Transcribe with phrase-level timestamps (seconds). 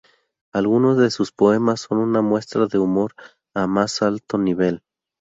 [0.51, 3.13] Algunos de sus poemas son una muestra de humor
[3.53, 4.81] al más alto nivel.